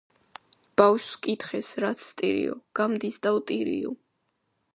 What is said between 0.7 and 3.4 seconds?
ბავშვს ჰკითხეს, რათ სტირიო, გამდის და